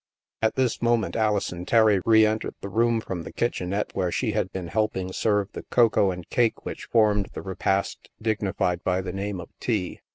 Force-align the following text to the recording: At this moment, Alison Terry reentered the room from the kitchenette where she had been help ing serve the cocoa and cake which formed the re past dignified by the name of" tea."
At 0.41 0.55
this 0.55 0.81
moment, 0.81 1.15
Alison 1.15 1.63
Terry 1.63 2.01
reentered 2.07 2.55
the 2.61 2.69
room 2.69 3.01
from 3.01 3.21
the 3.21 3.31
kitchenette 3.31 3.91
where 3.93 4.11
she 4.11 4.31
had 4.31 4.51
been 4.51 4.69
help 4.69 4.97
ing 4.97 5.13
serve 5.13 5.51
the 5.51 5.61
cocoa 5.69 6.09
and 6.09 6.27
cake 6.31 6.65
which 6.65 6.85
formed 6.85 7.29
the 7.33 7.43
re 7.43 7.53
past 7.53 8.09
dignified 8.19 8.83
by 8.83 9.01
the 9.01 9.13
name 9.13 9.39
of" 9.39 9.49
tea." 9.59 9.99